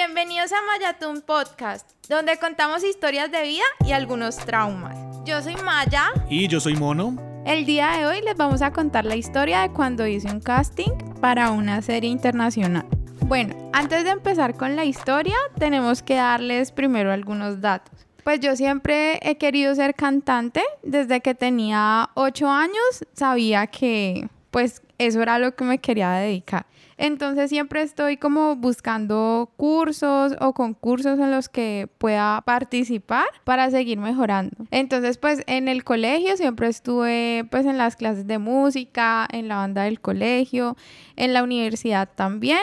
[0.00, 4.96] Bienvenidos a Mayatun Podcast, donde contamos historias de vida y algunos traumas.
[5.24, 6.12] Yo soy Maya.
[6.30, 7.16] Y yo soy Mono.
[7.44, 10.92] El día de hoy les vamos a contar la historia de cuando hice un casting
[11.20, 12.86] para una serie internacional.
[13.26, 18.06] Bueno, antes de empezar con la historia, tenemos que darles primero algunos datos.
[18.22, 20.62] Pues yo siempre he querido ser cantante.
[20.84, 26.66] Desde que tenía 8 años sabía que pues eso era lo que me quería dedicar.
[26.98, 33.98] Entonces siempre estoy como buscando cursos o concursos en los que pueda participar para seguir
[33.98, 34.66] mejorando.
[34.72, 39.56] Entonces pues en el colegio siempre estuve pues en las clases de música, en la
[39.56, 40.76] banda del colegio,
[41.14, 42.62] en la universidad también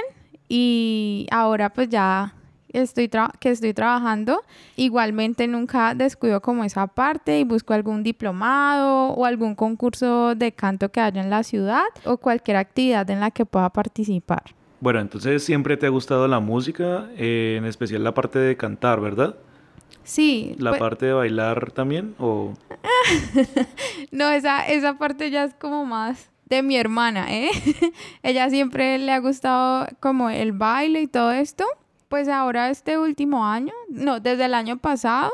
[0.50, 2.36] y ahora pues ya
[2.82, 4.44] estoy que estoy trabajando,
[4.76, 10.92] igualmente nunca descuido como esa parte y busco algún diplomado o algún concurso de canto
[10.92, 14.44] que haya en la ciudad o cualquier actividad en la que pueda participar.
[14.80, 19.00] Bueno, entonces siempre te ha gustado la música, eh, en especial la parte de cantar,
[19.02, 19.36] ¿verdad?
[20.04, 20.56] Sí.
[20.60, 22.54] ¿La pues parte de bailar también o...?
[24.12, 27.50] no, esa, esa parte ya es como más de mi hermana, ¿eh?
[28.24, 31.66] Ella siempre le ha gustado como el baile y todo esto
[32.08, 35.32] pues ahora este último año, no, desde el año pasado,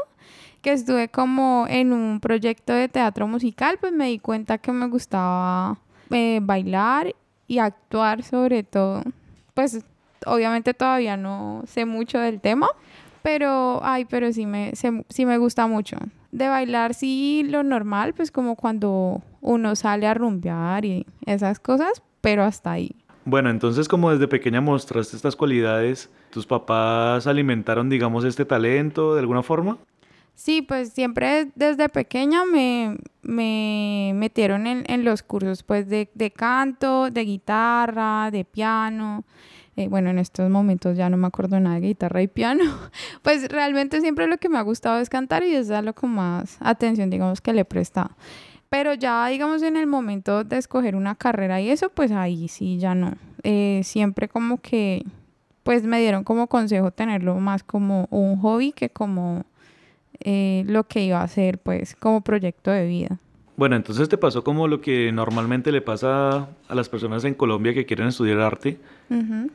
[0.62, 4.88] que estuve como en un proyecto de teatro musical, pues me di cuenta que me
[4.88, 5.78] gustaba
[6.12, 7.16] eh, bailar
[7.48, 9.04] y actuar sobre todo.
[9.54, 9.84] Pues
[10.26, 12.70] obviamente todavía no sé mucho del tema,
[13.24, 15.98] pero, ay, pero sí me, sí me gusta mucho.
[16.32, 22.02] De bailar sí lo normal, pues como cuando uno sale a rumbear y esas cosas,
[22.22, 22.96] pero hasta ahí.
[23.24, 29.20] Bueno, entonces como desde pequeña mostraste estas cualidades, ¿tus papás alimentaron, digamos, este talento de
[29.20, 29.78] alguna forma?
[30.34, 37.26] Sí, pues siempre desde pequeña me, me metieron en, los cursos pues de, canto, de
[37.26, 39.24] guitarra, de piano.
[39.76, 42.64] Eh, bueno, en estos momentos ya no me acuerdo nada de guitarra y piano.
[43.22, 46.08] Pues realmente siempre lo que me ha gustado es cantar y es a lo que
[46.08, 48.10] más atención, digamos, que le he prestado.
[48.72, 52.78] Pero ya, digamos, en el momento de escoger una carrera y eso, pues ahí sí,
[52.78, 53.16] ya no.
[53.44, 55.04] Eh, siempre como que,
[55.64, 59.44] pues me dieron como consejo tenerlo más como un hobby que como
[60.22, 63.18] eh, lo que iba a hacer, pues, como proyecto de vida.
[63.58, 67.74] Bueno, entonces te pasó como lo que normalmente le pasa a las personas en Colombia
[67.74, 68.80] que quieren estudiar arte,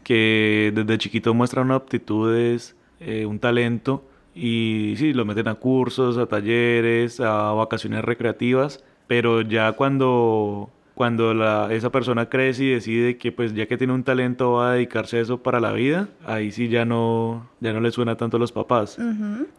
[0.04, 4.04] que desde chiquito muestran aptitudes, eh, un talento,
[4.34, 11.34] y sí, lo meten a cursos, a talleres, a vacaciones recreativas, pero ya cuando, cuando
[11.34, 14.72] la, esa persona crece y decide que pues ya que tiene un talento va a
[14.74, 18.36] dedicarse a eso para la vida, ahí sí ya no, ya no le suena tanto
[18.36, 18.98] a los papás.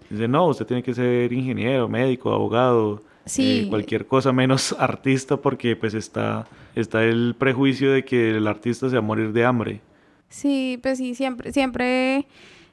[0.10, 3.02] Dice, no, usted tiene que ser ingeniero, médico, abogado,
[3.38, 8.90] eh, cualquier cosa menos artista porque pues está, está el prejuicio de que el artista
[8.90, 9.82] se va a morir de hambre.
[10.30, 12.28] Sí, pues sí, siempre, siempre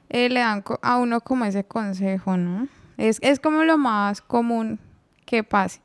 [0.09, 2.67] eh, le dan a uno como ese consejo, ¿no?
[2.97, 4.79] Es, es como lo más común
[5.25, 5.81] que pase.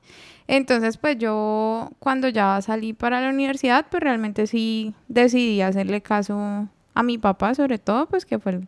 [0.52, 6.68] Entonces, pues yo cuando ya salí para la universidad, pues realmente sí decidí hacerle caso
[6.92, 8.62] a mi papá, sobre todo, pues que fue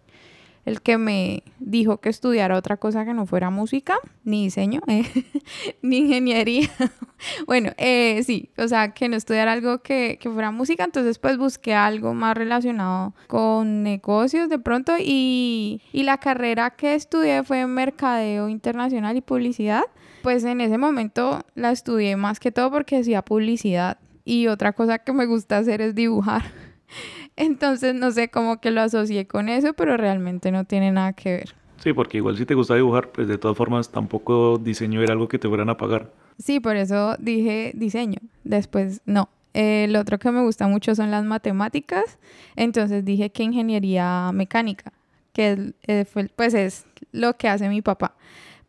[0.64, 5.02] el, que me dijo que estudiara otra cosa que no fuera música, ni diseño, eh,
[5.82, 6.70] ni ingeniería.
[7.48, 11.36] bueno, eh, sí, o sea, que no estudiara algo que, que, fuera música, entonces pues
[11.36, 17.66] busqué algo más relacionado con negocios de pronto y, y la carrera que estudié fue
[17.66, 19.82] mercadeo internacional y publicidad
[20.22, 24.98] pues en ese momento la estudié más que todo porque hacía publicidad y otra cosa
[24.98, 26.42] que me gusta hacer es dibujar.
[27.36, 31.32] Entonces no sé cómo que lo asocié con eso, pero realmente no tiene nada que
[31.32, 31.54] ver.
[31.78, 35.26] Sí, porque igual si te gusta dibujar, pues de todas formas tampoco diseño era algo
[35.26, 36.12] que te fueran a pagar.
[36.38, 38.18] Sí, por eso dije diseño.
[38.44, 39.28] Después no.
[39.52, 42.18] El otro que me gusta mucho son las matemáticas.
[42.54, 44.92] Entonces dije que ingeniería mecánica,
[45.32, 46.04] que eh,
[46.36, 48.14] pues es lo que hace mi papá.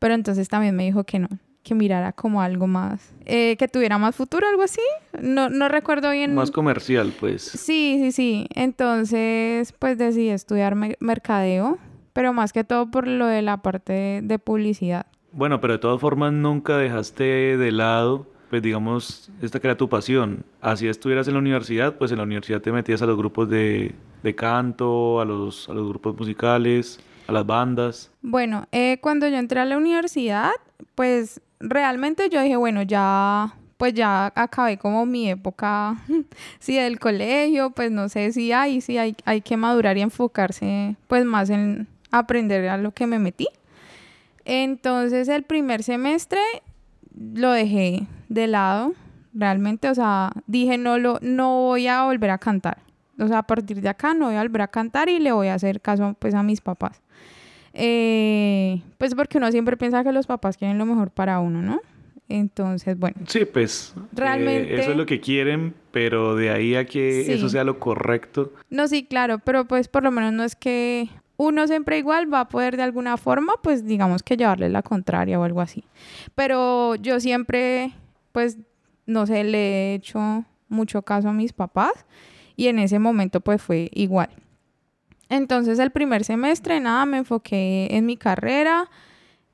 [0.04, 1.30] Pero entonces también me dijo que no,
[1.64, 4.82] que mirara como algo más, eh, que tuviera más futuro, algo así.
[5.22, 6.36] No, no recuerdo bien.
[6.36, 7.42] Más comercial, pues.
[7.42, 8.48] Sí, sí, sí.
[8.54, 11.78] Entonces, pues decidí estudiar mercadeo,
[12.12, 15.06] pero más que todo por lo de la parte de, publicidad.
[15.32, 19.88] Bueno, pero de todas formas nunca dejaste de lado pues digamos, esta que era tu
[19.88, 20.44] pasión.
[20.60, 23.96] Así estuvieras en la universidad, pues en la universidad te metías a los grupos de,
[24.22, 28.12] de canto, a los, a los grupos musicales a las bandas?
[28.22, 30.52] Bueno, eh, cuando yo entré a la universidad,
[30.96, 35.98] pues realmente yo dije, bueno, ya pues ya acabé como mi época,
[36.60, 40.96] sí, del colegio, pues no sé si hay, sí hay, hay que madurar y enfocarse
[41.08, 43.48] pues más en aprender a lo que me metí.
[44.46, 46.40] Entonces el primer semestre
[47.34, 48.94] lo dejé de lado,
[49.34, 52.78] realmente, o sea, dije no lo no voy a volver a cantar.
[53.20, 55.48] O sea, a partir de acá no voy a volver a cantar y le voy
[55.48, 57.02] a hacer caso pues a mis papás.
[57.74, 61.82] Eh, pues porque uno siempre piensa que los papás quieren lo mejor para uno, ¿no?
[62.30, 63.18] Entonces, bueno.
[63.28, 67.64] Sí, pues realmente eso es lo que quieren, pero de ahí a que eso sea
[67.64, 68.54] lo correcto.
[68.70, 72.42] No, sí, claro, pero pues por lo menos no es que uno siempre igual va
[72.42, 75.84] a poder de alguna forma, pues digamos que llevarle la contraria o algo así.
[76.36, 77.92] Pero yo siempre,
[78.32, 78.58] pues,
[79.06, 82.06] no sé, le he hecho mucho caso a mis papás
[82.56, 84.30] y en ese momento pues fue igual.
[85.30, 88.90] Entonces el primer semestre nada, me enfoqué en mi carrera,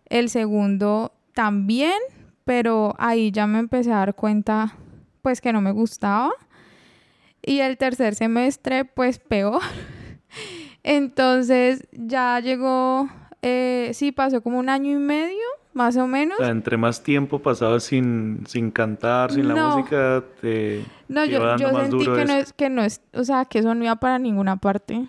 [0.06, 2.00] el segundo también,
[2.44, 4.76] pero ahí ya me empecé a dar cuenta
[5.22, 6.32] pues que no me gustaba.
[7.42, 9.62] Y el tercer semestre pues peor.
[10.84, 13.10] Entonces ya llegó,
[13.42, 16.40] eh, sí, pasó como un año y medio, más o menos.
[16.40, 20.84] entre más tiempo pasado sin, sin cantar, sin la música, te...
[21.08, 23.84] No, yo, yo sentí que no, es, que no es, o sea, que eso no
[23.84, 25.08] iba para ninguna parte.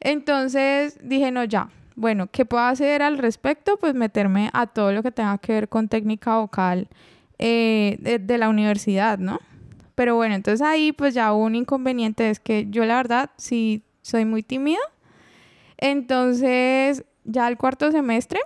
[0.00, 3.76] Entonces dije, no, ya, bueno, ¿qué puedo hacer al respecto?
[3.76, 6.88] Pues meterme a todo lo que tenga que ver con técnica vocal
[7.38, 9.40] eh, de, la universidad, ¿no?
[9.94, 13.82] Pero bueno, entonces ahí pues ya hubo un inconveniente, es que yo la verdad sí
[14.00, 14.80] soy muy tímida.
[15.76, 18.40] Entonces ya al cuarto semestre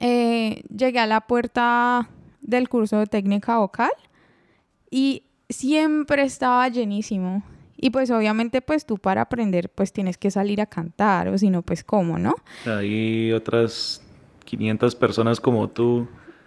[0.00, 2.08] eh, llegué a la puerta
[2.40, 3.90] del curso de técnica vocal
[4.90, 7.42] y siempre estaba llenísimo.
[7.76, 11.50] Y pues obviamente pues tú para aprender pues tienes que salir a cantar o si
[11.50, 12.34] no pues cómo, ¿no?
[12.64, 14.02] Hay otras
[14.44, 16.08] 500 personas como tú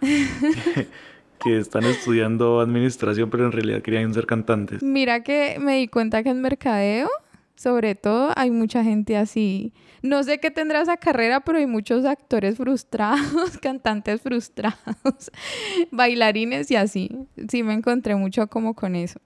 [1.44, 4.82] que, están estudiando administración pero en realidad querían ser cantantes.
[4.82, 7.08] Mira que me di cuenta que en mercadeo
[7.54, 9.72] sobre todo hay mucha gente así.
[10.02, 15.30] No sé qué tendrá esa carrera, pero hay muchos actores frustrados, cantantes frustrados,
[15.90, 17.10] bailarines y así.
[17.48, 19.20] Sí me encontré mucho como con eso.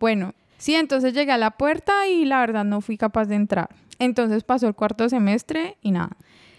[0.00, 3.68] Bueno, Sí, entonces llegué a la puerta y la verdad no fui capaz de entrar.
[4.00, 6.16] Entonces pasó el cuarto semestre y nada.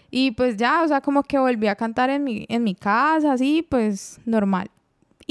[0.10, 3.34] Y pues ya, o sea, como que volví a cantar en mi, en mi casa,
[3.34, 4.72] así, pues normal.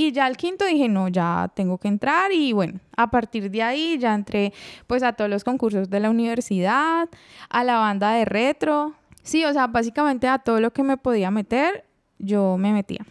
[0.00, 3.64] Y ya al quinto dije, no, ya tengo que entrar y bueno, a partir de
[3.64, 4.52] ahí ya entré
[4.86, 7.08] pues a todos los concursos de la universidad,
[7.50, 8.94] a la banda de retro.
[9.24, 11.84] Sí, o sea, básicamente a todo lo que me podía meter,
[12.20, 13.04] yo me metía.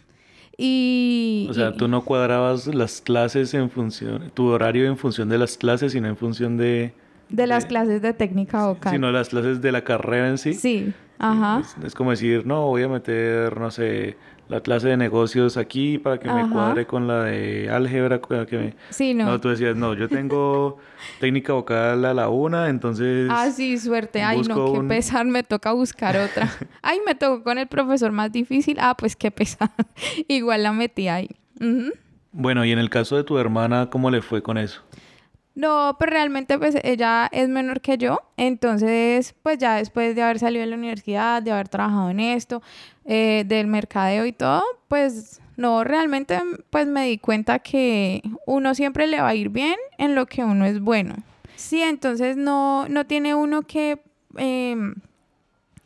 [0.56, 5.36] Y, o sea, tú no cuadrabas las clases en función, tu horario en función de
[5.36, 6.94] las clases, sino en función de...
[7.28, 8.94] De, las clases de técnica vocal.
[8.94, 10.54] Sino las clases de la carrera en sí.
[10.54, 11.60] Sí, ajá.
[11.84, 14.16] Es, como decir, no, voy a meter, no sé,
[14.48, 18.20] la clase de negocios aquí para que me cuadre con la de álgebra.
[18.46, 18.74] Que me...
[18.90, 19.26] Sí, no.
[19.26, 20.78] No, tú decías, no, yo tengo
[21.20, 23.28] técnica vocal a la una, entonces...
[23.30, 24.22] Ah, sí, suerte.
[24.22, 26.50] Ay, no, qué pesar, me toca buscar otra.
[26.82, 28.78] Ay, me tocó con el profesor más difícil.
[28.80, 29.70] Ah, pues qué pesar.
[30.28, 31.28] Igual la metí ahí.
[32.32, 34.82] Bueno, y en el caso de tu hermana, ¿cómo le fue con eso?
[35.58, 40.38] No, pero realmente pues ella es menor que yo, entonces pues ya después de haber
[40.38, 42.62] salido de la universidad, de haber trabajado en esto,
[43.04, 46.40] eh, del mercadeo y todo, pues no, realmente
[46.70, 50.44] pues me di cuenta que uno siempre le va a ir bien en lo que
[50.44, 51.16] uno es bueno.
[51.56, 54.00] Sí, entonces no, no tiene uno que
[54.36, 54.94] em,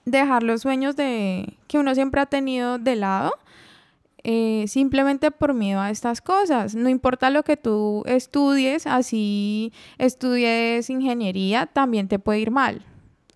[0.05, 3.33] dejar los sueños de que uno siempre ha tenido de lado
[4.25, 6.75] eh, simplemente por miedo a estas cosas.
[6.75, 12.85] No importa lo que tú estudies, así estudies ingeniería, también te puede ir mal.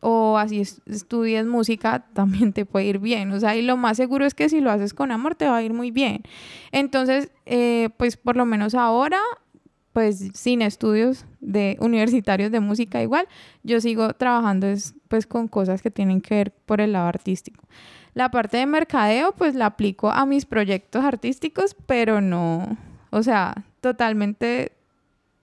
[0.00, 3.32] O así estudies música, también te puede ir bien.
[3.32, 5.56] O sea, y lo más seguro es que si lo haces con amor, te va
[5.56, 6.22] a ir muy bien.
[6.70, 9.20] Entonces, eh, pues por lo menos ahora,
[9.96, 13.26] pues sin estudios de universitarios de música igual,
[13.62, 17.64] yo sigo trabajando es, pues con cosas que tienen que ver por el lado artístico.
[18.12, 22.76] La parte de mercadeo, pues la aplico a mis proyectos artísticos, pero no,
[23.08, 24.72] o sea, totalmente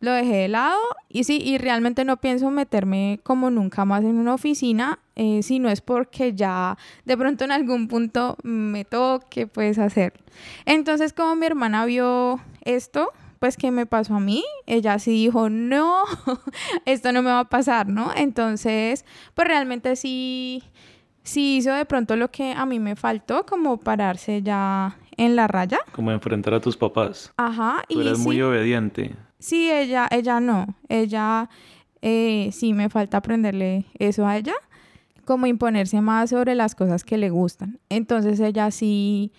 [0.01, 0.77] lo dejé de lado
[1.10, 5.57] y sí, y realmente no pienso meterme como nunca más en una oficina, eh, si
[5.57, 10.13] no es porque ya de pronto en algún punto me toque pues hacer.
[10.67, 13.13] Entonces como mi hermana vio esto,
[13.44, 16.04] pues que me pasó a mí, ella sí dijo, no,
[16.86, 18.10] esto no me va a pasar, ¿no?
[18.16, 20.64] Entonces, pues realmente sí
[21.24, 25.48] sí hizo de pronto lo que a mí me faltó, como pararse ya en la
[25.48, 25.82] raya.
[25.92, 27.34] Como enfrentar a tus papás.
[27.36, 27.84] Ajá.
[27.90, 29.14] Tú eres muy obediente.
[29.40, 30.66] Sí, ella, ella no.
[30.88, 31.50] Ella,
[32.02, 34.56] eh, sí me falta aprenderle eso a ella,
[35.26, 37.82] como imponerse más sobre las cosas que le gustan.
[37.90, 39.34] Entonces ella sí,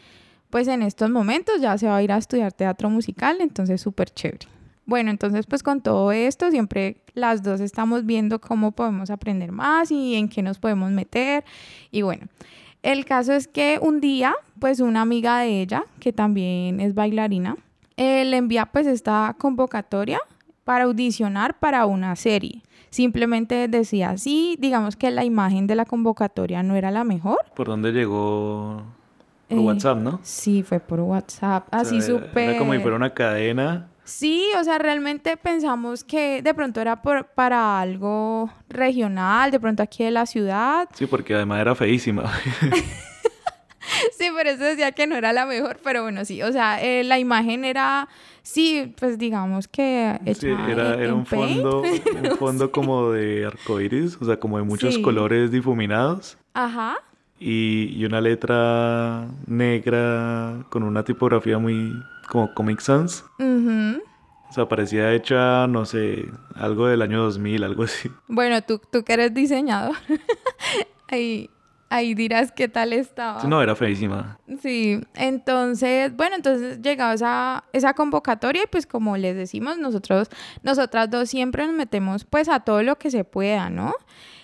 [0.55, 4.09] pues en estos momentos ya se va a ir a estudiar teatro musical, entonces súper
[4.09, 4.47] chévere.
[4.87, 9.91] Bueno, entonces pues con todo esto siempre las dos estamos viendo cómo podemos aprender más
[9.91, 11.45] y en qué nos podemos meter.
[11.91, 12.29] Y bueno,
[12.85, 17.57] el caso es que un día pues una amiga de ella, que también es bailarina,
[17.97, 20.21] eh, le envía pues esta convocatoria
[20.63, 22.63] para audicionar para una serie.
[22.91, 27.41] simplemente decía así, digamos que la imagen de la convocatoria no era la mejor.
[27.57, 28.85] ¿Por dónde llegó?
[29.49, 30.21] Por Eh, WhatsApp, ¿no?
[30.23, 32.49] Sí, fue por WhatsApp, O sea, así era- súper...
[32.51, 33.89] Era como si fuera una cadena.
[34.05, 39.83] Sí, o sea, realmente pensamos que de pronto era por, para algo regional, de pronto
[39.83, 40.89] aquí de la ciudad.
[40.95, 42.31] Sí, porque además era feísima.
[44.19, 47.05] Sí, por eso decía que no era la mejor, pero bueno, sí, o sea, eh,
[47.05, 48.09] la imagen era,
[48.43, 51.61] sí, pues digamos que Sí, era, en- era un Paint.
[51.63, 55.03] fondo, un fondo como de arcoiris, o sea, como de muchos Sí.
[55.03, 56.39] colores difuminados.
[56.55, 56.97] Ajá,
[57.47, 61.93] Y, y una letra negra con una tipografía muy
[62.27, 63.23] como Comic Sans.
[64.49, 68.11] O sea, parecía hecha, no sé, algo del año 2000, algo así.
[68.29, 69.95] Bueno, tú, tú que eres diseñador,
[71.09, 71.51] ahí,
[71.91, 73.43] ahí dirás qué tal estaba.
[73.45, 74.39] No, era feísima.
[74.63, 80.31] Sí, entonces, bueno, entonces llegaba esa, esa convocatoria y pues como les decimos, nosotros,
[80.63, 83.93] nosotras dos siempre nos metemos pues a todo lo que se pueda, ¿no?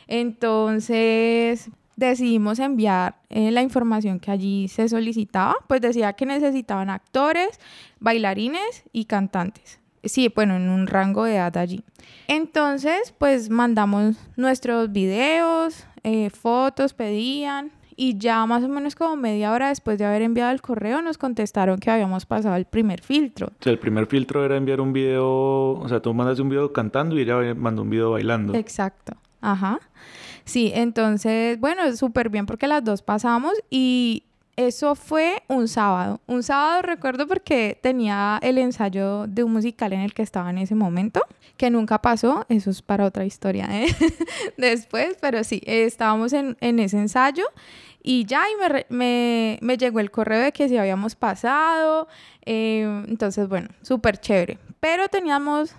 [0.07, 7.61] Entonces decidimos enviar eh, la información que allí se solicitaba, pues decía que necesitaban actores,
[8.01, 9.79] bailarines y cantantes.
[10.03, 11.85] Sí, bueno, en un rango de edad allí.
[12.27, 19.53] Entonces, pues mandamos nuestros videos, eh, fotos, pedían y ya más o menos como media
[19.53, 23.49] hora después de haber enviado el correo nos contestaron que habíamos pasado el primer filtro.
[23.49, 26.73] O sea, el primer filtro era enviar un video, o sea, tú mandas un video
[26.73, 28.55] cantando y ella mandó un video bailando.
[28.55, 29.13] Exacto.
[29.43, 29.81] Ajá.
[30.51, 34.25] Sí, entonces, bueno, súper bien porque las dos pasamos y
[34.57, 36.21] eso fue un sábado.
[36.27, 40.59] Un sábado recuerdo porque tenía el ensayo de un musical en el que estaba en
[40.59, 41.25] ese momento,
[41.57, 43.87] que nunca pasó, eso es para otra historia ¿eh?
[44.59, 47.45] después, pero sí, eh, estábamos en, en ese ensayo
[48.03, 52.09] y ya, y me, me, me llegó el correo de que si habíamos pasado,
[52.45, 54.59] eh, entonces, bueno, súper chévere.
[54.81, 55.77] Pero teníamos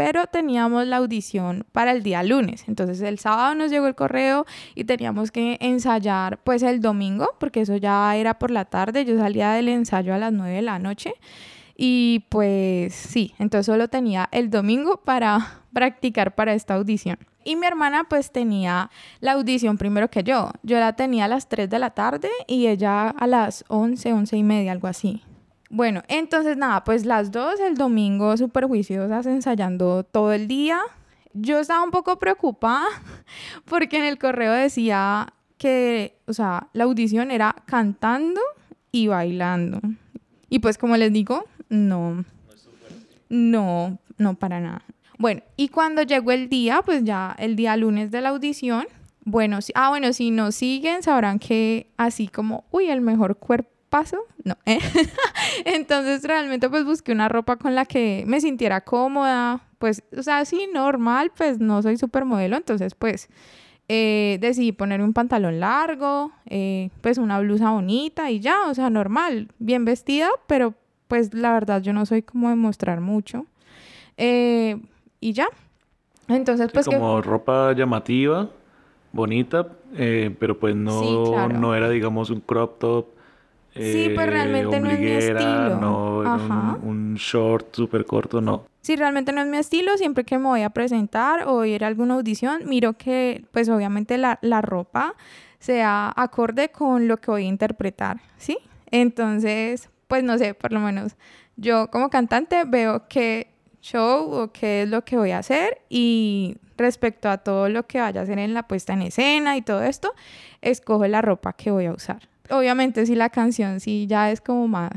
[0.00, 2.64] pero teníamos la audición para el día lunes.
[2.68, 7.60] Entonces el sábado nos llegó el correo y teníamos que ensayar pues el domingo, porque
[7.60, 10.78] eso ya era por la tarde, yo salía del ensayo a las 9 de la
[10.78, 11.12] noche
[11.76, 17.18] y pues sí, entonces solo tenía el domingo para practicar para esta audición.
[17.44, 18.90] Y mi hermana pues tenía
[19.20, 20.50] la audición primero que yo.
[20.62, 24.34] Yo la tenía a las 3 de la tarde y ella a las 11, 11
[24.34, 25.22] y media, algo así.
[25.72, 30.80] Bueno, entonces nada, pues las dos el domingo súper juiciosas ensayando todo el día.
[31.32, 32.86] Yo estaba un poco preocupada
[33.66, 38.40] porque en el correo decía que, o sea, la audición era cantando
[38.90, 39.80] y bailando.
[40.48, 42.24] Y pues como les digo, no,
[43.28, 44.82] no, no para nada.
[45.18, 48.86] Bueno, y cuando llegó el día, pues ya el día lunes de la audición,
[49.24, 53.38] bueno, si, ah, bueno, si nos siguen sabrán que así como, uy, el mejor
[53.90, 54.78] cuerpazo, no, ¿eh?
[55.64, 60.44] Entonces realmente pues busqué una ropa con la que me sintiera cómoda, pues, o sea,
[60.44, 63.28] sí, normal, pues no soy supermodelo, entonces pues
[63.88, 68.90] eh, decidí ponerme un pantalón largo, eh, pues una blusa bonita y ya, o sea,
[68.90, 70.74] normal, bien vestida, pero
[71.08, 73.46] pues la verdad yo no soy como de mostrar mucho.
[74.16, 74.80] Eh,
[75.18, 75.48] y ya.
[76.28, 78.50] Entonces, Sí, pues que- como ropa llamativa,
[79.12, 79.66] bonita,
[79.96, 81.58] eh, pero pues no, Sí, claro.
[81.58, 83.06] no era, digamos, un crop top.
[83.74, 85.80] Sí, pues, realmente no es mi estilo.
[85.80, 86.18] No,
[86.82, 88.64] un- short súper corto, no.
[88.82, 91.86] si realmente no es mi estilo, siempre que me voy a presentar o ir a
[91.86, 95.14] alguna audición, miro que pues obviamente la, la ropa
[95.58, 98.58] sea acorde con lo que voy a interpretar, ¿sí?
[98.90, 101.16] Entonces, pues no sé, por lo menos
[101.56, 103.48] yo como cantante veo qué
[103.82, 108.00] show o qué es lo que voy a hacer y respecto a todo lo que
[108.00, 110.14] vaya a hacer en la puesta en escena y todo esto,
[110.62, 112.29] escojo la ropa que voy a usar.
[112.50, 114.92] Obviamente si la canción sí ya es como más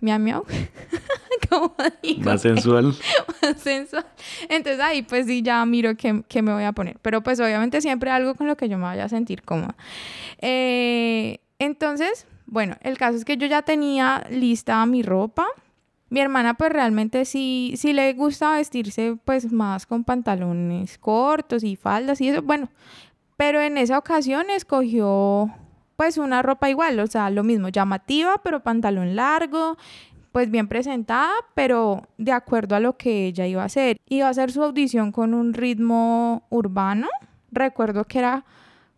[0.00, 0.44] miau miau,
[1.48, 2.94] como digo, Más sensual.
[3.42, 4.04] más sensual.
[4.48, 6.98] Entonces ahí pues sí ya miro qué, qué me voy a poner.
[7.02, 9.76] Pero pues obviamente siempre algo con lo que yo me vaya a sentir cómoda.
[10.38, 15.46] Eh, entonces, bueno, el caso es que yo ya tenía lista mi ropa.
[16.10, 21.74] Mi hermana pues realmente sí, sí le gusta vestirse pues más con pantalones cortos y
[21.76, 22.68] faldas y eso, bueno,
[23.38, 25.50] pero en esa ocasión escogió
[26.02, 29.76] pues una ropa igual, o sea, lo mismo, llamativa, pero pantalón largo,
[30.32, 33.98] pues bien presentada, pero de acuerdo a lo que ella iba a hacer.
[34.08, 37.06] Iba a hacer su audición con un ritmo urbano,
[37.52, 38.44] recuerdo que era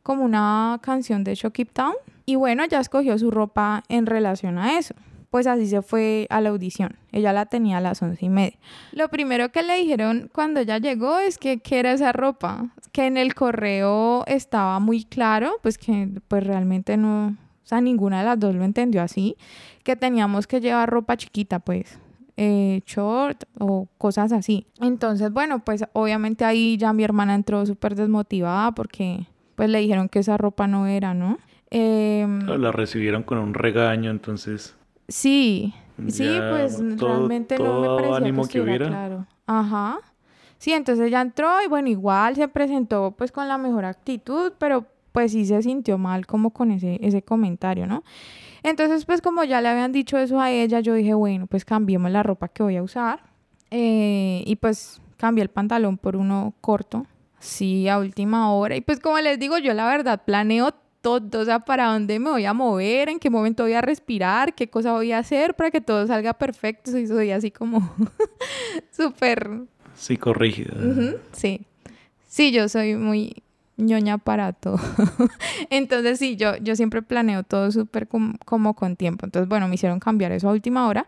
[0.03, 1.93] como una canción de Shock Town,
[2.25, 4.95] y bueno, ella escogió su ropa en relación a eso.
[5.35, 6.95] Pues así se fue a la audición.
[7.11, 8.57] Ella la tenía a las once y media.
[8.93, 12.69] Lo primero que le dijeron cuando ella llegó es que qué era esa ropa.
[12.93, 18.21] Que en el correo estaba muy claro, pues que pues realmente no, o sea, ninguna
[18.21, 19.37] de las dos lo entendió así,
[19.83, 21.99] que teníamos que llevar ropa chiquita, pues.
[22.37, 24.69] eh, short o cosas así.
[24.81, 29.27] Entonces, bueno, pues obviamente ahí ya mi hermana entró súper desmotivada porque
[29.57, 31.39] pues le dijeron que esa ropa no era, ¿no?
[31.71, 34.77] Em, la recibieron con un regaño, entonces.
[35.09, 35.75] Sí,
[36.09, 38.89] sí, pues realmente no me parecía ánimo que, hubiera.
[38.89, 39.27] claro.
[39.47, 39.99] Ajá.
[40.59, 44.87] Sí, entonces ella entró y bueno, igual se presentó pues con la mejor actitud, pero
[45.13, 48.03] pues sí se sintió mal como con ese, ese comentario, ¿no?
[48.65, 52.11] Entonces, pues como ya le habían dicho eso a ella, yo dije, bueno, pues cambiemos
[52.11, 53.21] la ropa que voy a usar.
[53.71, 57.07] Eh, y pues cambié el pantalón por uno corto,
[57.39, 58.75] sí, a última hora.
[58.75, 60.73] Y pues como les digo, yo la verdad planeo
[61.05, 64.55] todo, o sea, para dónde me voy a mover, en qué momento voy a respirar,
[64.55, 66.97] qué cosa voy a hacer para que todo salga perfecto.
[66.99, 67.95] Y soy así como
[68.91, 69.51] súper...
[69.95, 70.75] Psicorrígida.
[71.33, 71.61] sí.
[72.27, 73.45] Sí, yo soy muy
[73.77, 74.81] ñoña para todo.
[75.71, 79.27] Entonces sí, yo, yo siempre planeo todo súper como con tiempo.
[79.27, 81.07] Entonces, bueno, me hicieron cambiar eso a última hora.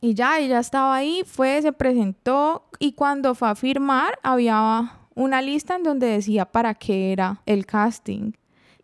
[0.00, 5.42] Y ya, ella estaba ahí, fue, se presentó y cuando fue a firmar había una
[5.42, 8.32] lista en donde decía para qué era el casting.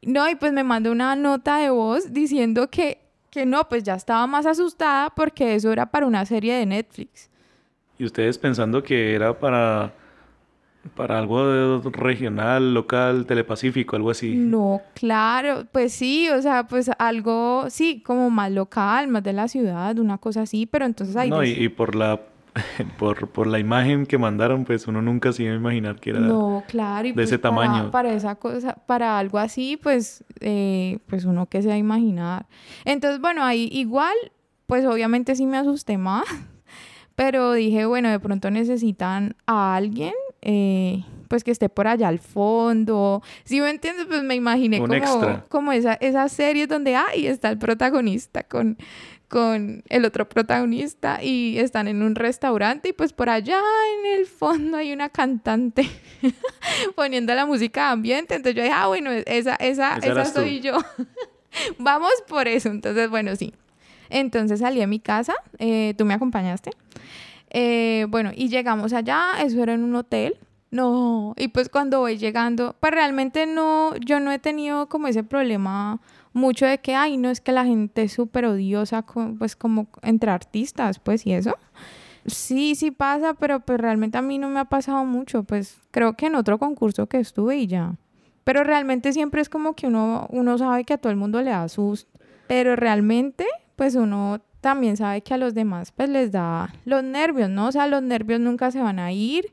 [0.02, 3.94] No, y pues me mandó una nota de voz diciendo que, que no, pues ya
[3.94, 7.28] estaba más asustada porque eso era para una serie de Netflix.
[7.98, 9.92] ¿Y ustedes pensando que era para
[10.94, 14.34] para algo regional, local, telepacífico, algo así.
[14.34, 19.48] No, claro, pues sí, o sea, pues algo, sí, como más local, más de la
[19.48, 21.30] ciudad, una cosa así, pero entonces ahí...
[21.30, 22.20] No, y, por la...
[22.98, 26.20] Por, por, la imagen que mandaron, pues uno nunca se iba a imaginar que era
[26.20, 27.90] no, claro, y de ese pues tamaño.
[27.90, 32.46] Para esa cosa, para algo así, pues, eh, pues uno que se va a imaginar.
[32.84, 34.14] Entonces, bueno, ahí igual,
[34.66, 36.24] pues obviamente sí me asusté más,
[37.14, 42.18] pero dije, bueno, de pronto necesitan a alguien eh, pues que esté por allá al
[42.18, 43.22] fondo.
[43.44, 47.58] Si me entiendes, pues me imaginé como, como esa, esa serie donde ahí está el
[47.58, 48.76] protagonista con,
[49.30, 53.60] con el otro protagonista y están en un restaurante y pues por allá
[54.00, 55.88] en el fondo hay una cantante
[56.96, 58.34] poniendo la música ambiente.
[58.34, 60.76] Entonces yo dije, ah, bueno, esa, esa, esa, soy yo.
[61.78, 62.70] Vamos por eso.
[62.70, 63.54] Entonces, bueno, sí.
[64.08, 66.72] Entonces salí a mi casa, eh, tú me acompañaste.
[67.50, 70.38] Eh, bueno, y llegamos allá, eso era en un hotel.
[70.72, 75.22] No, y pues cuando voy llegando, pues realmente no, yo no he tenido como ese
[75.22, 76.00] problema
[76.32, 79.04] mucho de que, ay, no es que la gente es súper odiosa,
[79.38, 81.56] pues como entre artistas, pues y eso.
[82.26, 86.14] Sí, sí pasa, pero pues realmente a mí no me ha pasado mucho, pues creo
[86.14, 87.96] que en otro concurso que estuve y ya.
[88.44, 91.50] Pero realmente siempre es como que uno, uno sabe que a todo el mundo le
[91.50, 92.10] da susto,
[92.46, 97.48] pero realmente pues uno también sabe que a los demás pues les da los nervios,
[97.48, 97.68] ¿no?
[97.68, 99.52] O sea, los nervios nunca se van a ir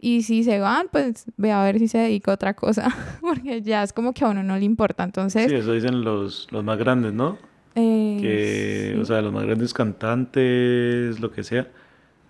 [0.00, 2.88] y si se van, pues ve a ver si se dedica a otra cosa,
[3.20, 5.50] porque ya es como que a uno no le importa, entonces...
[5.50, 7.38] Sí, eso dicen los, los más grandes, ¿no?
[7.74, 11.68] Eh, que, o sea, los más grandes cantantes, lo que sea,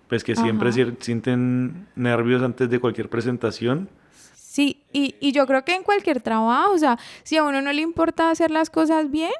[0.07, 3.87] pues que siempre sienten nervios antes de cualquier presentación.
[4.35, 7.71] Sí, y, y yo creo que en cualquier trabajo, o sea, si a uno no
[7.71, 9.31] le importa hacer las cosas bien,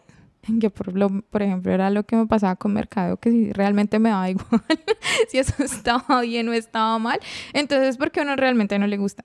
[0.59, 3.99] que por, lo, por ejemplo era lo que me pasaba con Mercado, que si realmente
[3.99, 4.61] me daba igual
[5.29, 7.19] si eso estaba bien o estaba mal,
[7.53, 9.23] entonces porque a uno realmente no le gusta.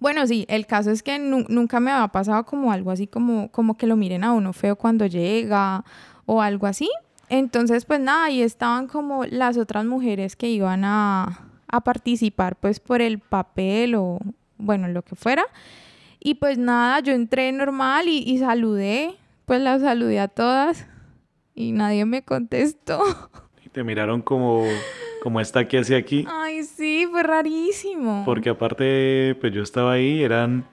[0.00, 3.76] Bueno, sí, el caso es que nunca me había pasado como algo así como, como
[3.76, 5.84] que lo miren a uno feo cuando llega
[6.26, 6.90] o algo así.
[7.28, 12.80] Entonces, pues nada, ahí estaban como las otras mujeres que iban a, a participar pues
[12.80, 14.18] por el papel o
[14.58, 15.44] bueno, lo que fuera.
[16.20, 20.86] Y pues nada, yo entré normal y, y saludé, pues las saludé a todas
[21.54, 23.00] y nadie me contestó.
[23.64, 24.62] Y te miraron como,
[25.22, 26.26] como está que hace aquí.
[26.28, 28.22] Ay, sí, fue rarísimo.
[28.26, 30.66] Porque aparte, pues yo estaba ahí, eran...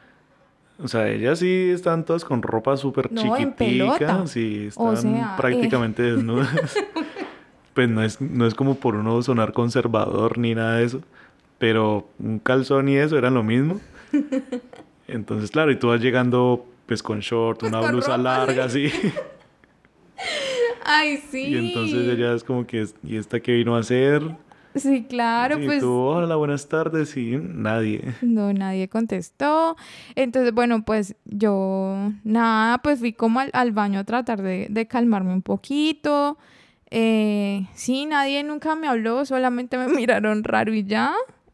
[0.84, 4.28] O sea, ellas sí están todas con ropa súper no, chiquitica.
[4.28, 5.26] Sí, están eh.
[5.38, 6.50] prácticamente desnudas.
[7.74, 11.02] pues no es, no es como por uno sonar conservador ni nada de eso.
[11.58, 13.80] Pero un calzón y eso eran lo mismo.
[15.08, 18.92] Entonces, claro, y tú vas llegando pues con short, pues una blusa larga, así.
[20.84, 21.44] Ay, sí.
[21.44, 24.22] Y entonces ella es como que, ¿y esta qué vino a hacer?
[24.76, 25.80] Sí, claro, y pues.
[25.80, 28.14] Tú, hola, buenas tardes, y nadie.
[28.22, 29.78] No, nadie contestó.
[30.16, 35.32] Entonces, bueno, pues yo, nada, pues fui como al, baño a tratar de, de calmarme
[35.32, 36.38] un poquito.
[36.90, 41.14] Eh, sí, nadie nunca me habló, solamente me miraron raro y ya.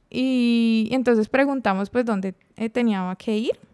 [0.09, 3.66] Y entonces preguntamos, pues, dónde eh, tenía que ir.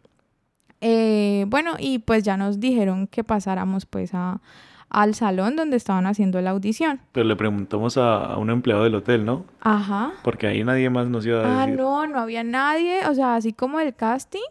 [0.86, 4.41] Eh, bueno, y pues ya nos dijeron que pasáramos pues a,
[4.89, 7.00] al salón donde estaban haciendo la audición.
[7.13, 9.46] Pero le preguntamos a, un empleado del hotel, ¿no?
[9.62, 10.12] Ajá.
[10.24, 11.80] Porque ahí nadie más nos iba a ah, decir.
[11.80, 14.41] Ah, no, no había nadie, o sea, así como el casting,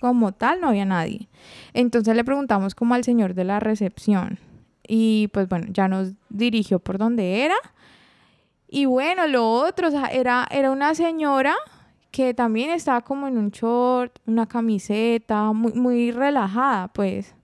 [0.00, 1.28] como tal, no había nadie.
[1.74, 4.40] Entonces le preguntamos como al señor de la recepción
[4.84, 7.54] y pues bueno, ya nos dirigió por donde era
[8.68, 11.54] Y bueno, lo otro, o sea, era, era una señora
[12.12, 17.34] que también estaba como en un short, una camiseta, muy, muy relajada, pues.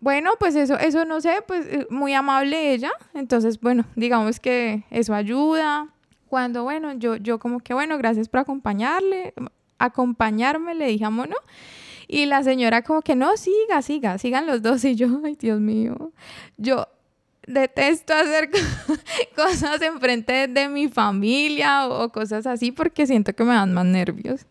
[0.00, 2.90] Bueno, pues eso, eso no sé, pues eh, muy amable ella.
[3.14, 5.88] Entonces, bueno, digamos que eso ayuda.
[6.28, 9.32] Cuando, bueno, yo, yo como que, bueno, gracias por acompañarle,
[9.78, 11.24] acompañarme, le dije, no
[12.08, 14.84] Y la señora como que, no, siga, siga, sigan los dos.
[14.84, 16.12] Y yo, ay, Dios mío,
[16.56, 16.88] yo
[17.46, 18.50] detesto hacer
[19.36, 24.46] cosas enfrente de mi familia o, cosas así porque siento que me dan más nervios.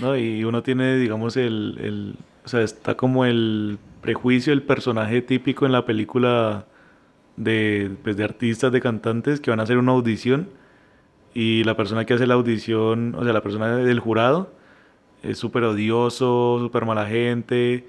[0.00, 5.22] No, y uno tiene, digamos, el, el, o sea, está como el prejuicio, el personaje
[5.22, 6.66] típico en la película
[7.36, 10.48] de, pues, de artistas, de cantantes que van a hacer una audición
[11.32, 14.52] y la persona que hace la audición, o sea, la persona del jurado,
[15.22, 17.86] es súper odioso, súper mala gente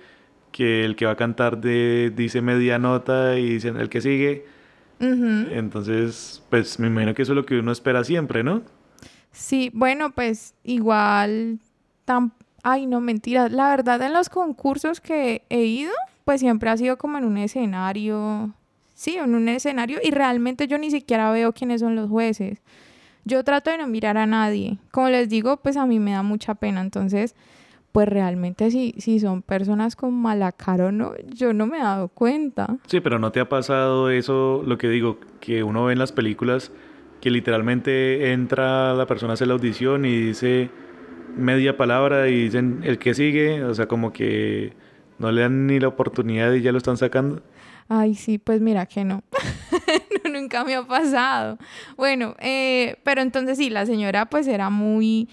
[0.55, 4.45] que el que va a cantar de, dice media nota y dice el que sigue.
[5.01, 8.61] Entonces, pues me imagino que eso es lo que uno espera siempre, ¿no?
[9.33, 11.59] Sí, bueno, pues igual,
[12.05, 12.31] tan...
[12.63, 13.49] ay, no, mentira.
[13.49, 15.91] La verdad, en los concursos que he ido,
[16.23, 18.53] pues siempre ha sido como en un escenario,
[18.93, 22.61] sí, en un escenario, y realmente yo ni siquiera veo quiénes son los jueces.
[23.25, 24.77] Yo trato de no mirar a nadie.
[24.91, 27.35] Como les digo, pues a mí me da mucha pena, entonces
[27.95, 31.81] pues realmente si, si son personas con mala cara o no, yo no me he
[31.81, 32.75] dado cuenta.
[32.87, 36.11] Sí, pero ¿no te ha pasado eso, lo que digo, que uno ve en las
[36.11, 36.73] películas,
[37.21, 40.69] que literalmente entra la persona a hacer la audición y dice
[41.37, 44.73] media palabra y dicen el que sigue, o sea, como que
[45.17, 47.43] no le dan ni la oportunidad y ya lo están sacando?
[47.87, 49.23] Ay, sí, pues mira que no.
[50.29, 51.57] nunca me ha pasado.
[51.95, 55.29] Bueno, eh, pero entonces sí, la señora pues era muy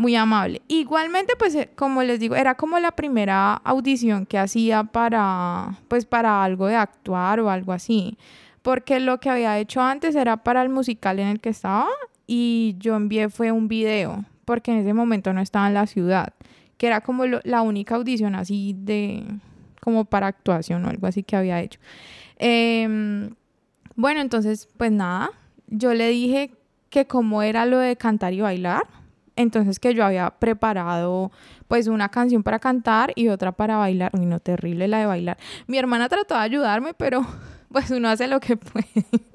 [0.00, 0.62] muy amable.
[0.66, 6.06] Igualmente, pues eh, como les digo, era como la primera audición que hacía para, pues
[6.06, 8.16] para algo de actuar o algo así.
[8.62, 11.86] Porque lo que había hecho antes era para el musical en el que estaba
[12.26, 16.32] y yo envié fue un video, porque en ese momento no estaba en la ciudad,
[16.78, 19.22] que era como la única audición así de,
[19.82, 21.78] como para actuación o algo así que había hecho.
[22.38, 23.34] Em,
[23.96, 25.30] bueno, entonces, pues nada,
[25.66, 26.54] yo le dije
[26.88, 28.84] que como era lo de cantar y bailar,
[29.40, 31.30] entonces que yo había preparado
[31.68, 34.10] pues una canción para cantar y otra para bailar.
[34.14, 35.38] Uy, no, terrible la de bailar.
[35.66, 37.24] Mi hermana trató de ayudarme, pero
[37.72, 38.86] pues uno hace lo que puede.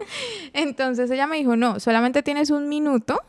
[0.53, 3.21] Entonces ella me dijo, no, solamente tienes un minuto.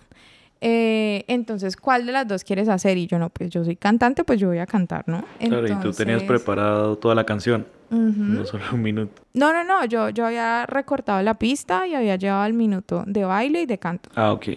[0.60, 2.96] Eh, entonces, ¿cuál de las dos quieres hacer?
[2.96, 5.22] Y yo no, pues yo soy cantante, pues yo voy a cantar, ¿no?
[5.38, 7.66] Claro, y tú tenías preparado toda la canción.
[7.90, 9.22] No solo un minuto.
[9.34, 13.24] No, no, no, yo, yo había recortado la pista y había llevado el minuto de
[13.24, 14.08] baile y de canto.
[14.14, 14.48] Ah, ok.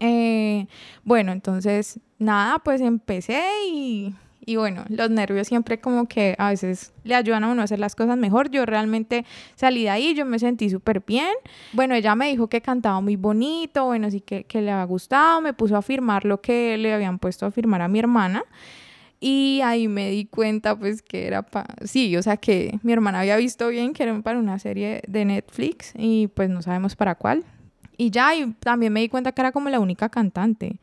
[0.00, 0.66] Eh,
[1.04, 6.92] bueno, entonces, nada, pues empecé y, y, bueno, los nervios siempre como que a veces
[7.04, 8.50] le ayudan a uno a hacer las cosas mejor.
[8.50, 9.24] Yo realmente
[9.56, 11.32] salí de ahí, yo me sentí súper bien.
[11.72, 15.40] Bueno, ella me dijo que cantaba muy bonito, bueno, sí que, que le había gustado,
[15.40, 18.44] me puso a firmar lo que le habían puesto a firmar a mi hermana.
[19.20, 21.74] Y ahí me di cuenta pues que era para...
[21.84, 25.24] Sí, o sea que mi hermana había visto bien que era para una serie de
[25.24, 27.44] Netflix y pues no sabemos para cuál.
[27.98, 30.78] Y ya, y también me di cuenta que era como la única cantante.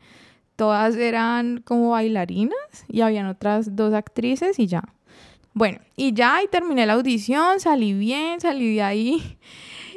[0.54, 4.84] Todas eran como bailarinas y habían otras dos actrices y ya.
[5.54, 9.38] Bueno, y ya, y terminé la audición, salí bien, salí de ahí.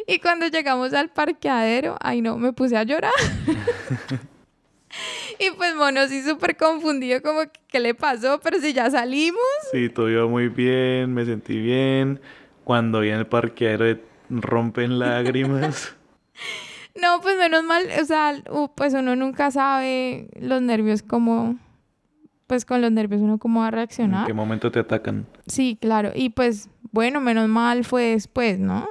[0.07, 3.11] Y cuando llegamos al parqueadero, ay no, me puse a llorar.
[5.39, 8.39] y pues bueno, sí súper confundido, como, ¿qué le pasó?
[8.41, 9.39] Pero si ya salimos.
[9.71, 12.19] Sí, todo iba muy bien, me sentí bien.
[12.63, 13.99] Cuando vi en el parqueadero
[14.31, 15.95] rompen lágrimas.
[16.95, 18.33] No, pues menos mal, o sea,
[18.75, 21.57] pues uno nunca sabe los nervios cómo,
[22.47, 24.21] pues con los nervios uno cómo va a reaccionar.
[24.21, 25.27] ¿En qué momento te atacan?
[25.47, 28.89] Sí, claro, y pues bueno, menos mal fue después, ¿no?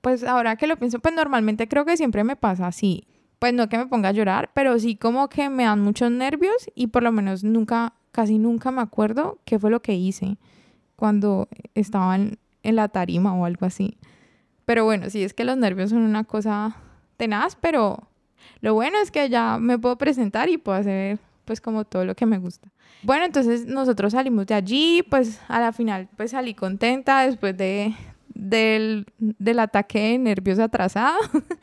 [0.00, 3.06] Pues ahora que lo pienso, pues normalmente creo que siempre me pasa así.
[3.38, 6.70] Pues no que me ponga a llorar, pero sí como que me dan muchos nervios
[6.74, 10.38] y por lo menos nunca, casi nunca me acuerdo qué fue lo que hice
[10.96, 13.96] cuando estaba en, en la tarima o algo así.
[14.66, 16.76] Pero bueno, sí es que los nervios son una cosa
[17.16, 18.08] tenaz, pero
[18.60, 22.14] lo bueno es que ya me puedo presentar y puedo hacer pues como todo lo
[22.14, 22.68] que me gusta.
[23.02, 27.94] Bueno, entonces nosotros salimos de allí, pues a la final pues salí contenta después de,
[28.28, 31.18] del, del ataque nervioso atrasado.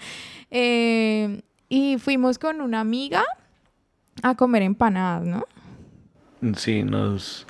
[0.54, 3.24] Eh, y fuimos con una amiga
[4.22, 5.46] a comer empanadas, ¿no?
[6.58, 7.48] Sí, nos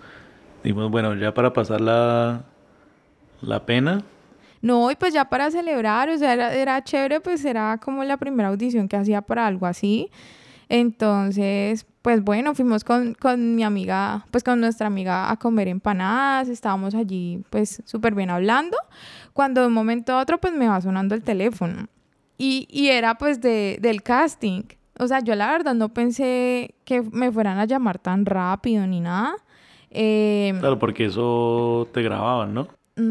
[0.64, 2.44] dimos, bueno, ya para pasar la,
[3.42, 4.04] la pena,
[4.62, 8.50] no, y pues ya para celebrar, o sea, era, chévere, pues era como la primera
[8.50, 10.10] audición que hacía para algo así.
[10.70, 16.48] Entonces, pues bueno, fuimos con, con, mi amiga, pues con nuestra amiga a comer empanadas,
[16.48, 18.78] estábamos allí pues súper bien hablando,
[19.34, 21.88] cuando de un momento a otro pues me va sonando el teléfono.
[22.38, 24.64] y, y era pues de, del casting.
[25.00, 29.00] O sea, yo la verdad no pensé que me fueran a llamar tan rápido ni
[29.00, 29.36] nada.
[29.90, 32.68] Eh, Claro, porque eso te grababan, ¿no?
[32.98, 33.02] O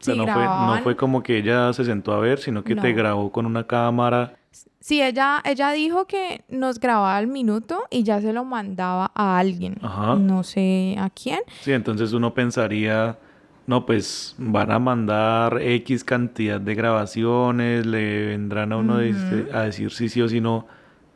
[0.00, 0.82] sea, no, fue, no grababan.
[0.82, 4.36] fue como que ella se sentó a ver, sino que te grabó con una cámara.
[4.80, 9.38] Sí, ella, ella dijo que nos grababa al minuto y ya se lo mandaba a
[9.38, 9.76] alguien.
[9.82, 10.14] Ajá.
[10.16, 11.40] No sé a quién.
[11.62, 13.18] Sí, entonces uno pensaría,
[13.66, 19.90] no, pues van a mandar X cantidad de grabaciones, le vendrán a uno a decir
[19.90, 20.66] sí, sí o sí no,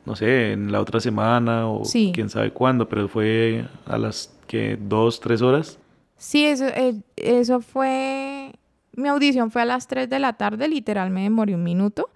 [0.07, 2.11] no sé, en la otra semana o Sí.
[2.15, 5.79] quién sabe cuándo, pero fue a las que dos, tres horas.
[6.19, 8.53] Sí, eso, eh, eso fue...
[8.93, 12.11] Mi audición fue a las 3 de la tarde, literal me demoré un minuto.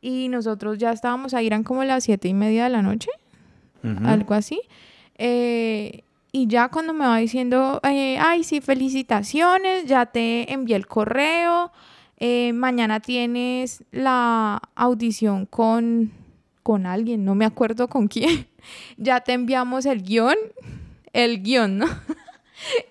[0.00, 3.08] Y nosotros ya estábamos ahí, eran como las siete y media de la noche,
[4.04, 4.60] algo así.
[5.16, 10.88] Eh, y ya cuando me va diciendo, eh, ay, sí, felicitaciones, ya te envié el
[10.88, 11.70] correo,
[12.16, 16.10] eh, mañana tienes la audición con,
[16.62, 18.48] con alguien, no me acuerdo con quién,
[18.96, 20.36] ya te enviamos el guion,
[21.12, 21.86] el guion, ¿no?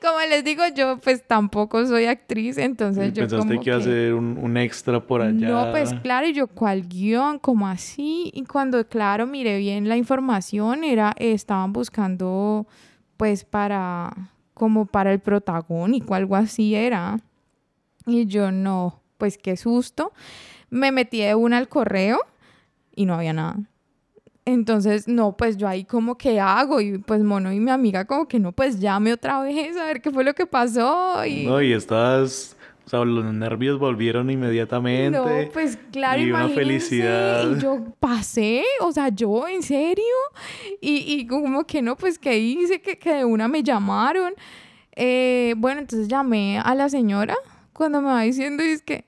[0.01, 3.81] Como les digo, yo pues tampoco soy actriz, entonces yo pensaste como que iba a
[3.81, 5.47] ser un, un extra por allá.
[5.47, 7.39] no, pues claro, y yo, ¿cuál guion?
[7.39, 8.31] ¿Cómo así?
[8.33, 12.67] Y cuando, claro, miré bien la información, era, estaban buscando,
[13.17, 14.11] pues, para,
[14.53, 17.19] como para el protagónico, algo así era.
[18.05, 20.11] Y yo, no, pues, qué susto.
[20.69, 22.19] Me metí de una al correo
[22.95, 23.57] y no había nada.
[24.43, 28.27] Entonces, no, pues yo ahí como que hago y pues Mono y mi amiga como
[28.27, 31.45] que no, pues llame otra vez a ver qué fue lo que pasó y...
[31.45, 35.19] No, y estabas, o sea, los nervios volvieron inmediatamente.
[35.19, 37.55] No, pues claro, y una felicidad.
[37.55, 40.03] Y yo pasé, o sea, yo, ¿en serio?
[40.81, 44.33] Y, y como que no, pues que hice, que, que de una me llamaron.
[44.95, 47.35] Eh, bueno, entonces llamé a la señora
[47.73, 49.05] cuando me va diciendo, es que,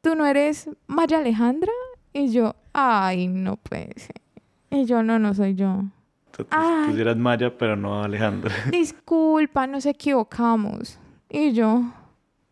[0.00, 1.72] ¿tú no eres Maya Alejandra?
[2.14, 4.16] Y yo, ay, no puede ser.
[4.70, 5.70] Y yo, no, no soy yo.
[5.70, 6.90] O sea, tú, Ay.
[6.90, 8.54] tú sí eras Maya, pero no Alejandra.
[8.70, 10.98] Disculpa, nos equivocamos.
[11.28, 11.82] Y yo,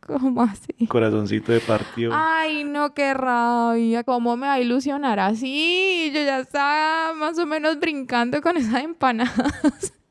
[0.00, 0.86] ¿cómo así?
[0.88, 2.12] Corazoncito de partido.
[2.14, 4.04] Ay, no, qué rabia.
[4.04, 6.10] ¿Cómo me va a ilusionar así?
[6.14, 9.94] Yo ya estaba más o menos brincando con esas empanadas.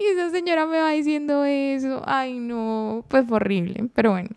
[0.00, 2.02] Y esa señora me va diciendo eso.
[2.04, 3.88] Ay, no, pues horrible.
[3.94, 4.30] Pero bueno,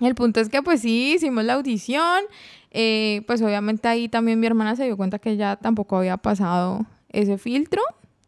[0.00, 2.24] el punto es que pues sí, hicimos la audición.
[2.72, 6.86] Eh, pues obviamente ahí también mi hermana se dio cuenta que ella tampoco había pasado
[7.10, 7.82] ese filtro.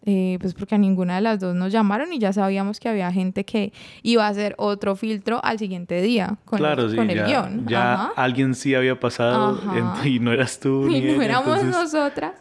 [0.05, 3.13] eh, pues porque a ninguna de las dos nos llamaron y ya sabíamos que había
[3.13, 7.09] gente que iba a hacer otro filtro al siguiente día con, claro, el, sí, con
[7.09, 7.67] el ya, guion.
[7.69, 8.13] ya Ajá.
[8.17, 10.09] alguien sí había pasado Ajá.
[10.09, 12.33] y no eras tú ni Y no ella, éramos entonces- nosotras.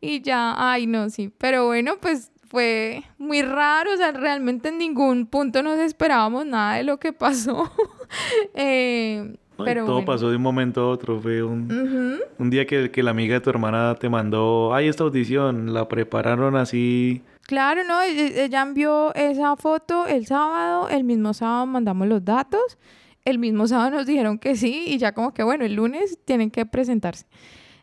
[0.00, 1.30] Y ya, ay, no, sí.
[1.38, 3.94] Pero bueno, pues fue muy raro.
[3.94, 7.70] O sea, realmente en ningún punto nos esperábamos nada de lo que pasó.
[8.54, 10.06] Eh, No, y pero todo bueno.
[10.06, 11.20] pasó de un momento a otro.
[11.20, 15.04] Fue un, un día que, que la amiga de tu hermana te mandó, ay, esta
[15.04, 17.22] audición, la prepararon así.
[17.42, 22.78] Claro, no, e- ella envió esa foto el sábado, el mismo sábado mandamos los datos,
[23.24, 26.50] el mismo sábado nos dijeron que sí y ya como que bueno, el lunes tienen
[26.50, 27.26] que presentarse.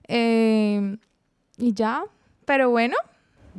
[0.07, 0.97] Eh,
[1.57, 2.03] y ya,
[2.45, 2.95] pero bueno.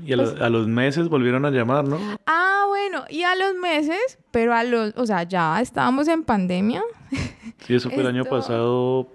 [0.05, 1.98] Y a, Pues lo- a los meses volvieron a llamar, ¿no?
[2.26, 6.83] Ah, bueno, y a los meses, pero a los, o sea, ya estábamos en pandemia.
[7.66, 9.09] Sí, eso fue el año pasado.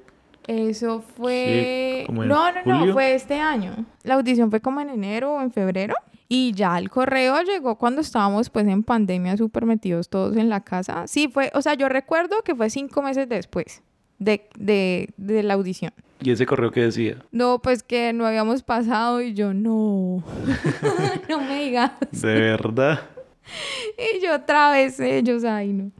[0.47, 2.03] Eso fue...
[2.05, 3.85] como en no, no, no, fue este año.
[4.03, 5.95] La audición fue como en enero o en febrero.
[6.29, 10.61] Y ya el correo llegó cuando estábamos pues en pandemia súper metidos todos en la
[10.61, 11.07] casa.
[11.07, 13.81] Sí, fue, o sea, yo recuerdo que fue cinco meses después
[14.19, 15.93] de, de, de la audición.
[16.21, 17.17] ¿Y ese correo que decía?
[17.31, 20.23] No, pues que no habíamos pasado y yo no.
[21.29, 21.91] no me digas.
[22.11, 23.01] De verdad.
[23.97, 25.91] Y yo otra vez ellos, ay no.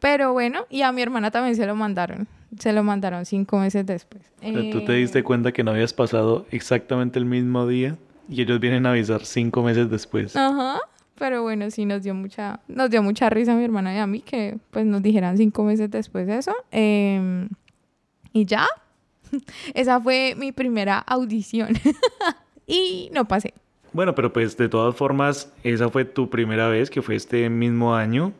[0.00, 2.26] Pero bueno, y a mi hermana también se lo mandaron.
[2.58, 4.22] Se lo mandaron cinco meses después.
[4.40, 7.96] Tú te Eh, diste cuenta que no habías pasado exactamente el mismo día
[8.28, 10.34] y ellos vienen a avisar cinco meses después.
[10.34, 10.80] Ajá.
[11.16, 14.06] Pero bueno, sí nos dio mucha, nos dio mucha risa a mi hermana y a
[14.06, 16.54] mí que pues nos dijeran cinco meses después de eso.
[16.70, 17.48] Em,
[18.32, 18.66] y ya.
[19.74, 21.74] Esa fue mi primera audición.
[22.66, 23.54] y no pasé.
[23.92, 27.94] Bueno, pero pues de todas formas, esa fue tu primera vez, que fue este mismo
[27.94, 28.32] año.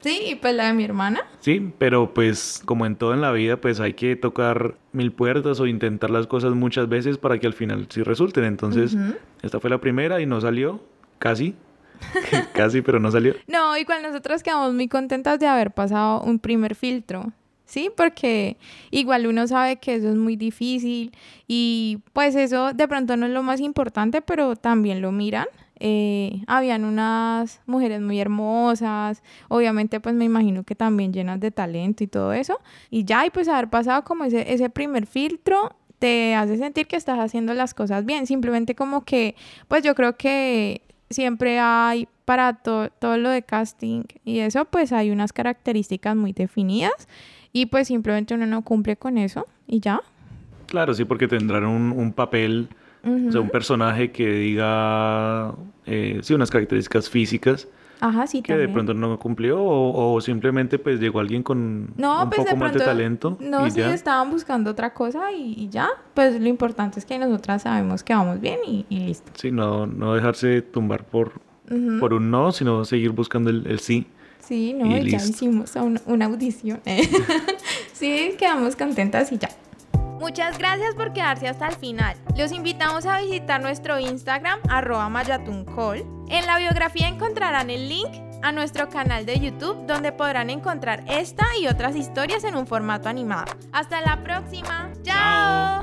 [0.00, 1.20] Sí, y pues la de mi hermana.
[1.40, 5.60] Sí, pero pues como en todo en la vida, pues hay que tocar mil puertas
[5.60, 8.44] o intentar las cosas muchas veces para que al final sí resulten.
[8.44, 8.96] Entonces,
[9.42, 10.80] esta fue la primera y no salió,
[11.18, 11.54] casi,
[12.54, 13.34] casi, pero no salió.
[13.46, 17.32] No, igual nosotros quedamos muy contentas de haber pasado un primer filtro,
[17.64, 17.90] ¿sí?
[17.94, 18.56] Porque
[18.90, 21.12] igual uno sabe que eso es muy difícil
[21.46, 25.46] y pues eso de pronto no es lo más importante, pero también lo miran.
[25.80, 32.04] Eh, habían unas mujeres muy hermosas, obviamente pues me imagino que también llenas de talento
[32.04, 32.60] y todo eso.
[32.90, 36.96] Y ya, y pues haber pasado como ese, ese primer filtro, te hace sentir que
[36.96, 38.26] estás haciendo las cosas bien.
[38.26, 39.34] Simplemente como que,
[39.68, 45.10] pues yo creo que siempre hay para todo lo de casting y eso, pues hay
[45.10, 47.08] unas características muy definidas
[47.54, 50.02] y pues simplemente uno no cumple con eso y ya.
[50.66, 52.68] Claro, sí, porque tendrán un, papel,
[53.02, 55.54] o sea, un personaje que diga,
[55.86, 57.68] eh, sí, unas características físicas
[58.00, 62.44] Ajá, sí, que de pronto no cumplió o, simplemente pues llegó alguien con un pues,
[62.44, 63.38] poco más de talento.
[63.40, 65.88] No, sí, estaban buscando otra cosa y, ya.
[66.12, 69.32] Pues lo importante es que nosotras sabemos que vamos bien y, listo.
[69.34, 71.40] Sí, no, no dejarse tumbar por,
[71.98, 74.06] por un no, sino seguir buscando el, sí.
[74.46, 75.72] Sí, no, ya hicimos
[76.06, 76.80] una, audición.
[77.92, 79.48] sí, quedamos contentas y ya.
[80.20, 82.16] Muchas gracias por quedarse hasta el final.
[82.36, 86.04] Los invitamos a visitar nuestro Instagram, arroba mayatuncall.
[86.28, 88.08] En la biografía encontrarán el link
[88.42, 93.08] a nuestro canal de YouTube donde podrán encontrar esta y otras historias en un formato
[93.08, 93.52] animado.
[93.72, 94.92] Hasta la próxima.
[95.02, 95.80] ¡Chao!